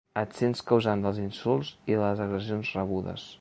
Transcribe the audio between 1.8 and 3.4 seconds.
i de les agressions rebudes.